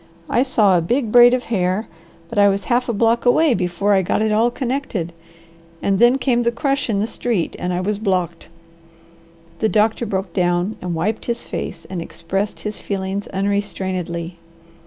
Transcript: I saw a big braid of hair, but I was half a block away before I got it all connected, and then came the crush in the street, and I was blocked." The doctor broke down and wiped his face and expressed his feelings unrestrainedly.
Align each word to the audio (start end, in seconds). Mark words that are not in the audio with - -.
I 0.31 0.41
saw 0.41 0.75
a 0.75 0.81
big 0.81 1.11
braid 1.11 1.31
of 1.35 1.43
hair, 1.43 1.87
but 2.27 2.39
I 2.39 2.47
was 2.47 2.63
half 2.63 2.89
a 2.89 2.93
block 2.93 3.23
away 3.23 3.53
before 3.53 3.93
I 3.93 4.01
got 4.01 4.23
it 4.23 4.31
all 4.31 4.49
connected, 4.49 5.13
and 5.79 5.99
then 5.99 6.17
came 6.17 6.41
the 6.41 6.51
crush 6.51 6.89
in 6.89 6.97
the 6.97 7.05
street, 7.05 7.55
and 7.59 7.71
I 7.71 7.81
was 7.81 7.99
blocked." 7.99 8.49
The 9.59 9.69
doctor 9.69 10.07
broke 10.07 10.33
down 10.33 10.75
and 10.81 10.95
wiped 10.95 11.25
his 11.25 11.43
face 11.43 11.85
and 11.85 12.01
expressed 12.01 12.61
his 12.61 12.81
feelings 12.81 13.27
unrestrainedly. 13.27 14.39